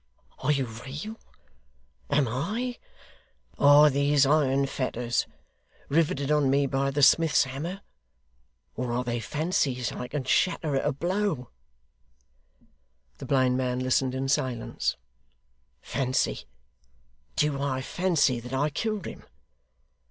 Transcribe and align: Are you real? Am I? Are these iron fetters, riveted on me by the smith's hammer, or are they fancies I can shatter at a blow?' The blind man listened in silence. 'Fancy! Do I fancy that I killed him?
Are 0.39 0.51
you 0.51 0.65
real? 0.65 1.19
Am 2.09 2.27
I? 2.27 2.79
Are 3.59 3.87
these 3.91 4.25
iron 4.25 4.65
fetters, 4.65 5.27
riveted 5.89 6.31
on 6.31 6.49
me 6.49 6.65
by 6.65 6.89
the 6.89 7.03
smith's 7.03 7.43
hammer, 7.43 7.81
or 8.75 8.93
are 8.93 9.03
they 9.03 9.19
fancies 9.19 9.91
I 9.91 10.07
can 10.07 10.23
shatter 10.23 10.75
at 10.75 10.87
a 10.87 10.91
blow?' 10.91 11.51
The 13.19 13.27
blind 13.27 13.57
man 13.57 13.77
listened 13.81 14.15
in 14.15 14.27
silence. 14.27 14.97
'Fancy! 15.83 16.45
Do 17.35 17.61
I 17.61 17.83
fancy 17.83 18.39
that 18.39 18.53
I 18.53 18.71
killed 18.71 19.05
him? 19.05 19.23